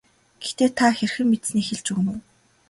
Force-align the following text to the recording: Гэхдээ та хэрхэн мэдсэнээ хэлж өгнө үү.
Гэхдээ 0.41 0.69
та 0.77 0.87
хэрхэн 0.97 1.27
мэдсэнээ 1.29 1.65
хэлж 1.67 1.85
өгнө 1.91 2.11
үү. 2.13 2.19